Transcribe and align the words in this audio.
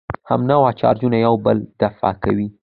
همنوع 0.29 0.71
چارجونه 0.79 1.17
یو 1.25 1.35
بل 1.45 1.57
دفع 1.81 2.11
کوي. 2.23 2.47